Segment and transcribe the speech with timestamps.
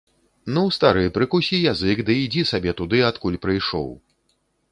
[0.53, 3.87] Ну, стары, прыкусі язык ды ідзі сабе туды, адкуль прыйшоў.